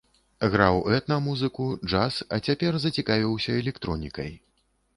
[0.53, 4.31] Граў этна-музыку, джаз, а цяпер зацікавіўся электронікай.